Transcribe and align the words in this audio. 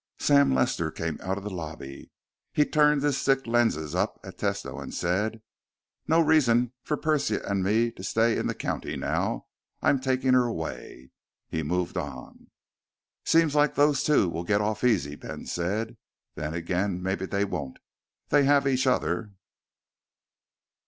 Sam 0.17 0.51
Lester 0.55 0.89
came 0.89 1.19
out 1.21 1.37
of 1.37 1.43
the 1.43 1.51
lobby. 1.51 2.09
He 2.53 2.65
turned 2.65 3.03
his 3.03 3.21
thick 3.21 3.45
lenses 3.45 3.93
up 3.93 4.19
at 4.23 4.39
Tesno 4.39 4.81
and 4.81 4.91
said, 4.91 5.43
"No 6.07 6.19
reason 6.19 6.73
for 6.81 6.97
Persia 6.97 7.45
and 7.47 7.63
me 7.63 7.91
to 7.91 8.03
stay 8.03 8.35
in 8.39 8.47
the 8.47 8.55
county 8.55 8.95
now. 8.97 9.45
I'm 9.79 9.99
taking 9.99 10.33
her 10.33 10.45
away." 10.45 11.11
He 11.49 11.61
moved 11.61 11.97
on. 11.97 12.49
"Seems 13.25 13.53
like 13.53 13.75
those 13.75 14.01
two 14.01 14.27
will 14.27 14.43
get 14.43 14.59
off 14.59 14.83
easy," 14.83 15.13
Ben 15.15 15.45
said. 15.45 15.97
"Then 16.33 16.55
again 16.55 17.03
maybe 17.03 17.27
they 17.27 17.45
won't. 17.45 17.77
They 18.29 18.45
have 18.45 18.65
each 18.67 18.87
other." 18.87 19.33